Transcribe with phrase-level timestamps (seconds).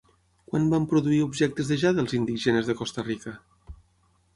[0.53, 3.41] Quan van produir objectes de jade els indígenes de Costa Rica?